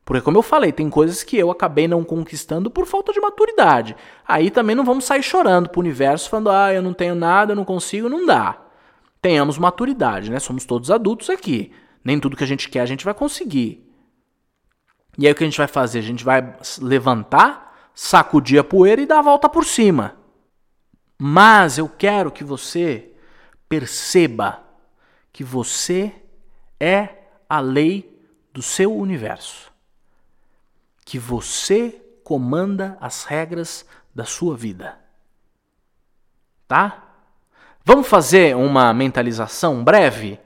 Porque, 0.04 0.24
como 0.24 0.38
eu 0.38 0.42
falei, 0.42 0.72
tem 0.72 0.90
coisas 0.90 1.22
que 1.24 1.38
eu 1.38 1.52
acabei 1.52 1.88
não 1.88 2.04
conquistando 2.04 2.72
por 2.72 2.88
falta 2.88 3.14
de 3.14 3.20
maturidade. 3.20 3.96
Aí 4.28 4.50
também 4.50 4.76
não 4.76 4.84
vamos 4.84 5.06
sair 5.06 5.22
chorando 5.22 5.70
pro 5.70 5.80
universo, 5.80 6.30
falando, 6.30 6.50
ah, 6.50 6.74
eu 6.74 6.82
não 6.82 6.94
tenho 6.94 7.14
nada, 7.14 7.52
eu 7.52 7.56
não 7.56 7.64
consigo, 7.64 8.10
não 8.10 8.26
dá. 8.26 8.58
Tenhamos 9.22 9.58
maturidade, 9.58 10.32
né? 10.32 10.40
Somos 10.40 10.66
todos 10.66 10.90
adultos 10.90 11.30
aqui. 11.30 11.72
Nem 12.04 12.20
tudo 12.20 12.36
que 12.36 12.44
a 12.44 12.48
gente 12.48 12.70
quer 12.70 12.80
a 12.82 12.86
gente 12.86 13.06
vai 13.06 13.14
conseguir. 13.14 13.88
E 15.18 15.28
aí 15.28 15.34
o 15.34 15.36
que 15.36 15.44
a 15.44 15.48
gente 15.48 15.58
vai 15.58 15.68
fazer? 15.68 16.00
A 16.00 16.04
gente 16.04 16.24
vai 16.24 16.58
levantar, 16.80 17.92
sacudir 17.94 18.60
a 18.60 18.64
poeira 18.64 19.02
e 19.02 19.06
dar 19.06 19.20
a 19.20 19.24
volta 19.24 19.48
por 19.48 19.66
cima. 19.66 20.18
Mas 21.20 21.78
eu 21.78 21.88
quero 21.88 22.32
que 22.32 22.44
você 22.44 23.12
perceba 23.70 24.64
que 25.32 25.44
você 25.44 26.14
é 26.80 27.28
a 27.48 27.60
lei 27.60 28.20
do 28.52 28.62
seu 28.62 28.96
universo. 28.96 29.72
Que 31.06 31.20
você 31.20 32.02
comanda 32.24 32.98
as 33.00 33.24
regras 33.24 33.86
da 34.16 34.26
sua 34.26 34.58
vida. 34.58 35.00
Tá? 36.68 37.11
Vamos 37.84 38.08
fazer 38.08 38.56
uma 38.56 38.94
mentalização 38.94 39.84
breve 39.84 40.40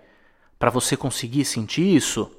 para 0.57 0.69
você 0.69 0.95
conseguir 0.95 1.43
sentir 1.43 1.95
isso? 1.95 2.31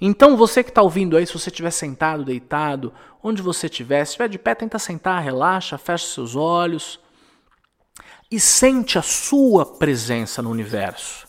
Então, 0.00 0.36
você 0.36 0.62
que 0.62 0.70
está 0.70 0.80
ouvindo 0.80 1.16
aí, 1.16 1.26
se 1.26 1.32
você 1.32 1.50
estiver 1.50 1.72
sentado, 1.72 2.24
deitado, 2.24 2.92
onde 3.22 3.42
você 3.42 3.66
estiver, 3.66 4.04
se 4.04 4.10
estiver 4.10 4.28
de 4.28 4.38
pé, 4.38 4.54
tenta 4.54 4.78
sentar, 4.78 5.20
relaxa, 5.22 5.76
fecha 5.76 6.06
seus 6.06 6.36
olhos 6.36 7.00
e 8.30 8.38
sente 8.38 8.96
a 8.96 9.02
sua 9.02 9.66
presença 9.66 10.40
no 10.40 10.50
universo. 10.50 11.26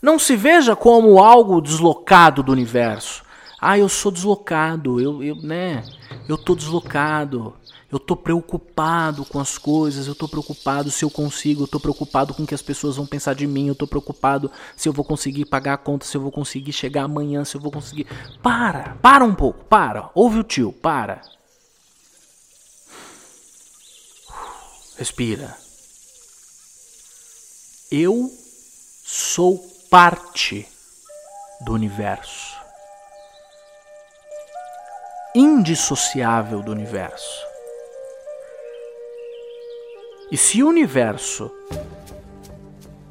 Não 0.00 0.18
se 0.18 0.36
veja 0.36 0.76
como 0.76 1.18
algo 1.18 1.60
deslocado 1.60 2.42
do 2.44 2.52
universo. 2.52 3.24
Ah, 3.60 3.78
eu 3.78 3.88
sou 3.88 4.12
deslocado, 4.12 5.00
eu, 5.00 5.22
eu 5.22 5.36
né? 5.36 5.84
Eu 6.28 6.36
tô 6.36 6.54
deslocado. 6.54 7.56
Eu 7.92 8.00
tô 8.00 8.16
preocupado 8.16 9.22
com 9.26 9.38
as 9.38 9.58
coisas, 9.58 10.06
eu 10.06 10.14
tô 10.14 10.26
preocupado 10.26 10.90
se 10.90 11.04
eu 11.04 11.10
consigo, 11.10 11.64
eu 11.64 11.68
tô 11.68 11.78
preocupado 11.78 12.32
com 12.32 12.42
o 12.42 12.46
que 12.46 12.54
as 12.54 12.62
pessoas 12.62 12.96
vão 12.96 13.04
pensar 13.04 13.34
de 13.34 13.46
mim, 13.46 13.68
eu 13.68 13.74
tô 13.74 13.86
preocupado 13.86 14.50
se 14.74 14.88
eu 14.88 14.94
vou 14.94 15.04
conseguir 15.04 15.44
pagar 15.44 15.74
a 15.74 15.76
conta, 15.76 16.06
se 16.06 16.16
eu 16.16 16.22
vou 16.22 16.32
conseguir 16.32 16.72
chegar 16.72 17.02
amanhã, 17.02 17.44
se 17.44 17.54
eu 17.54 17.60
vou 17.60 17.70
conseguir. 17.70 18.06
Para, 18.42 18.96
para 19.02 19.22
um 19.26 19.34
pouco, 19.34 19.62
para. 19.66 20.10
Ouve 20.14 20.38
o 20.38 20.42
tio, 20.42 20.72
para. 20.72 21.20
Respira. 24.96 25.54
Eu 27.90 28.32
sou 29.04 29.58
parte 29.90 30.66
do 31.60 31.74
universo, 31.74 32.56
indissociável 35.34 36.62
do 36.62 36.72
universo. 36.72 37.51
E 40.32 40.36
se 40.38 40.62
o 40.62 40.68
universo 40.68 41.52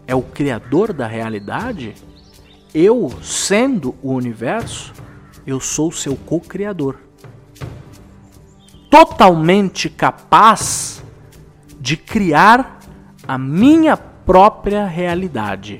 é 0.08 0.16
o 0.16 0.24
criador 0.24 0.92
da 0.92 1.06
realidade, 1.06 1.94
eu, 2.74 3.12
sendo 3.22 3.96
o 4.02 4.12
universo, 4.12 4.92
eu 5.46 5.60
sou 5.60 5.92
seu 5.92 6.16
co-criador. 6.16 7.00
Totalmente 8.90 9.88
capaz 9.88 11.04
de 11.80 11.96
criar 11.96 12.80
a 13.28 13.38
minha 13.38 13.96
própria 13.96 14.88
realidade. 14.88 15.80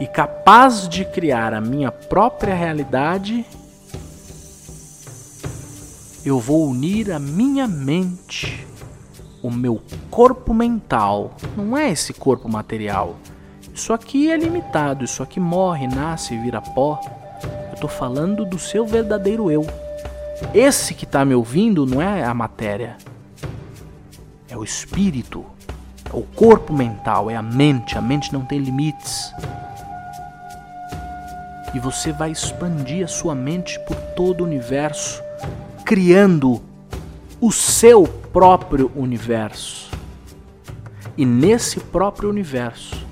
E 0.00 0.06
capaz 0.06 0.88
de 0.88 1.04
criar 1.04 1.52
a 1.52 1.60
minha 1.60 1.92
própria 1.92 2.54
realidade, 2.54 3.44
eu 6.24 6.38
vou 6.38 6.68
unir 6.68 7.12
a 7.12 7.18
minha 7.18 7.66
mente, 7.68 8.66
o 9.42 9.50
meu 9.50 9.82
corpo 10.10 10.54
mental, 10.54 11.36
não 11.56 11.76
é 11.76 11.90
esse 11.90 12.12
corpo 12.12 12.48
material 12.48 13.16
isso 13.74 13.92
aqui 13.92 14.30
é 14.30 14.36
limitado, 14.36 15.04
isso 15.04 15.20
aqui 15.20 15.40
morre, 15.40 15.88
nasce, 15.88 16.38
vira 16.38 16.60
pó. 16.60 17.00
Eu 17.72 17.80
tô 17.80 17.88
falando 17.88 18.44
do 18.44 18.56
seu 18.56 18.86
verdadeiro 18.86 19.50
eu. 19.50 19.66
Esse 20.54 20.94
que 20.94 21.04
tá 21.04 21.24
me 21.24 21.34
ouvindo 21.34 21.84
não 21.84 22.00
é 22.00 22.22
a 22.22 22.32
matéria. 22.32 22.96
É 24.48 24.56
o 24.56 24.62
espírito. 24.62 25.44
É 26.04 26.16
o 26.16 26.22
corpo 26.22 26.72
mental, 26.72 27.28
é 27.28 27.34
a 27.34 27.42
mente. 27.42 27.98
A 27.98 28.00
mente 28.00 28.32
não 28.32 28.42
tem 28.42 28.60
limites. 28.60 29.34
E 31.74 31.80
você 31.80 32.12
vai 32.12 32.30
expandir 32.30 33.04
a 33.04 33.08
sua 33.08 33.34
mente 33.34 33.80
por 33.80 33.96
todo 34.14 34.42
o 34.42 34.44
universo, 34.44 35.20
criando 35.84 36.62
o 37.38 37.52
seu 37.52 38.04
próprio 38.04 38.90
universo. 38.96 39.90
E 41.16 41.26
nesse 41.26 41.78
próprio 41.78 42.30
universo, 42.30 43.06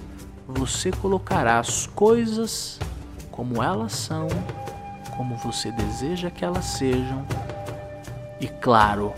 você 0.48 0.90
colocará 0.90 1.58
as 1.58 1.86
coisas 1.86 2.80
como 3.30 3.62
elas 3.62 3.92
são, 3.92 4.26
como 5.16 5.36
você 5.36 5.70
deseja 5.70 6.30
que 6.30 6.44
elas 6.44 6.64
sejam, 6.64 7.26
e 8.40 8.48
claro, 8.48 9.12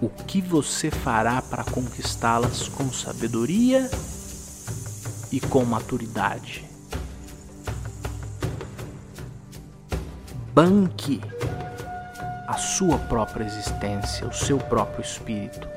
o 0.00 0.08
que 0.08 0.40
você 0.40 0.90
fará 0.90 1.40
para 1.42 1.64
conquistá-las 1.64 2.66
com 2.68 2.90
sabedoria 2.90 3.90
e 5.30 5.38
com 5.38 5.64
maturidade. 5.64 6.64
Banque 10.54 11.20
a 12.46 12.54
sua 12.54 12.98
própria 12.98 13.44
existência, 13.44 14.26
o 14.26 14.32
seu 14.32 14.58
próprio 14.58 15.02
espírito. 15.02 15.68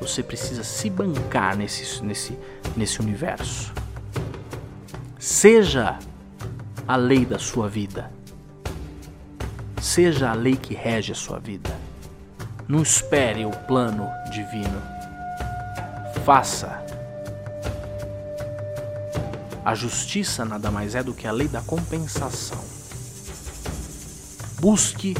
Você 0.00 0.22
precisa 0.22 0.62
se 0.62 0.88
bancar 0.90 1.56
nesse, 1.56 2.02
nesse, 2.02 2.38
nesse 2.76 3.00
universo. 3.00 3.72
Seja 5.18 5.98
a 6.86 6.96
lei 6.96 7.24
da 7.24 7.38
sua 7.38 7.68
vida. 7.68 8.10
Seja 9.80 10.30
a 10.30 10.34
lei 10.34 10.56
que 10.56 10.74
rege 10.74 11.12
a 11.12 11.14
sua 11.14 11.38
vida. 11.38 11.70
Não 12.66 12.82
espere 12.82 13.44
o 13.44 13.50
plano 13.50 14.08
divino. 14.30 14.82
Faça. 16.24 16.84
A 19.64 19.74
justiça 19.74 20.44
nada 20.44 20.70
mais 20.70 20.94
é 20.94 21.02
do 21.02 21.12
que 21.12 21.26
a 21.26 21.32
lei 21.32 21.48
da 21.48 21.60
compensação. 21.62 22.58
Busque 24.60 25.14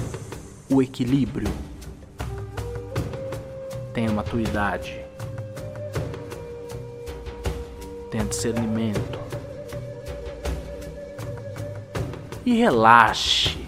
o 0.71 0.83
equilíbrio 0.83 1.53
tenha 3.95 4.11
maturidade, 4.13 5.01
tenha 8.11 8.25
discernimento 8.25 9.19
e 12.45 12.55
relaxe. 12.55 13.59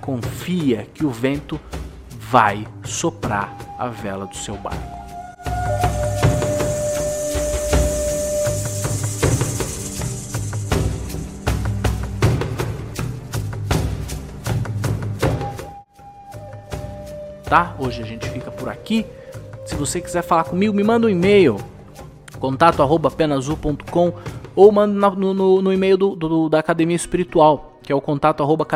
Confia 0.00 0.86
que 0.94 1.04
o 1.04 1.10
vento 1.10 1.60
vai 2.08 2.66
soprar 2.84 3.56
a 3.78 3.88
vela 3.88 4.26
do 4.26 4.36
seu 4.36 4.56
barco. 4.56 4.96
Tá? 17.46 17.74
Hoje 17.78 18.02
a 18.02 18.04
gente 18.04 18.28
fica 18.28 18.50
por 18.50 18.68
aqui. 18.68 19.06
Se 19.64 19.74
você 19.74 19.98
quiser 20.00 20.22
falar 20.22 20.44
comigo, 20.44 20.74
me 20.74 20.84
manda 20.84 21.06
um 21.06 21.10
e-mail, 21.10 21.56
contato 22.38 22.82
arroba 22.82 23.10
penazul.com 23.10 24.12
ou 24.54 24.70
manda 24.70 25.10
no, 25.10 25.32
no, 25.32 25.62
no 25.62 25.72
e-mail 25.72 25.96
do, 25.96 26.14
do, 26.14 26.48
da 26.48 26.58
Academia 26.58 26.96
Espiritual, 26.96 27.78
que 27.82 27.92
é 27.92 27.94
o 27.94 28.00
contato 28.00 28.42
arroba. 28.42 28.66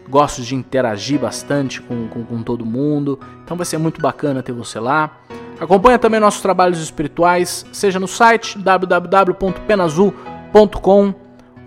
Gosto 0.10 0.42
de 0.42 0.56
interagir 0.56 1.20
bastante 1.20 1.82
com, 1.82 2.08
com, 2.08 2.26
com 2.26 2.44
todo 2.44 2.66
mundo. 2.66 3.18
Então 3.44 3.56
vai 3.56 3.66
ser 3.66 3.78
muito 3.78 4.02
bacana 4.02 4.44
ter 4.44 4.52
você 4.52 4.78
lá. 4.80 5.18
Acompanha 5.60 6.00
também 6.00 6.20
nossos 6.20 6.42
trabalhos 6.42 6.82
espirituais, 6.82 7.66
seja 7.72 8.00
no 8.00 8.08
site 8.08 8.58
www.penazul.com 8.58 11.14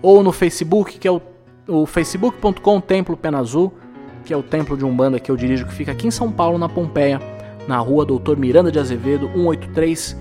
ou 0.01 0.21
no 0.21 0.33
Facebook, 0.33 0.99
que 0.99 1.07
é 1.07 1.11
o, 1.11 1.21
o 1.65 1.85
facebook.com 1.85 2.81
Templo 2.81 3.15
Penazul, 3.15 3.73
que 4.25 4.33
é 4.33 4.37
o 4.37 4.43
templo 4.43 4.75
de 4.75 4.83
Umbanda 4.83 5.17
que 5.17 5.31
eu 5.31 5.37
dirijo, 5.37 5.65
que 5.65 5.73
fica 5.73 5.93
aqui 5.93 6.07
em 6.07 6.11
São 6.11 6.29
Paulo, 6.29 6.57
na 6.57 6.67
Pompeia 6.67 7.21
na 7.67 7.77
rua 7.77 8.05
Doutor 8.05 8.37
Miranda 8.37 8.71
de 8.71 8.79
Azevedo, 8.79 9.29
183. 9.33 10.17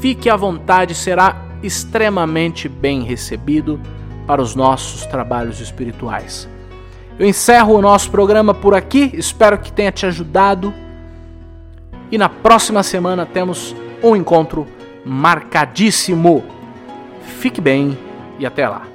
Fique 0.00 0.28
à 0.28 0.36
vontade, 0.36 0.94
será 0.94 1.42
extremamente 1.62 2.68
bem 2.68 3.02
recebido 3.02 3.80
para 4.26 4.42
os 4.42 4.54
nossos 4.54 5.06
trabalhos 5.06 5.60
espirituais. 5.60 6.48
Eu 7.18 7.26
encerro 7.26 7.74
o 7.74 7.82
nosso 7.82 8.10
programa 8.10 8.54
por 8.54 8.74
aqui, 8.74 9.10
espero 9.14 9.58
que 9.58 9.72
tenha 9.72 9.92
te 9.92 10.06
ajudado. 10.06 10.72
E 12.10 12.18
na 12.18 12.28
próxima 12.28 12.82
semana 12.82 13.24
temos 13.24 13.76
um 14.02 14.16
encontro 14.16 14.66
marcadíssimo. 15.04 16.44
Fique 17.38 17.60
bem 17.60 17.96
e 18.38 18.46
até 18.46 18.68
lá. 18.68 18.91